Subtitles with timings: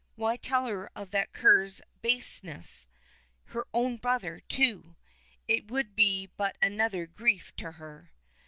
[0.15, 2.87] Why tell her of that cur's baseness?
[3.43, 4.95] Her own brother, too!
[5.47, 8.11] It would be but another grief to her.